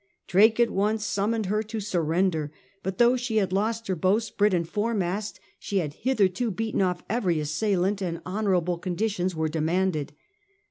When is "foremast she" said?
4.67-5.77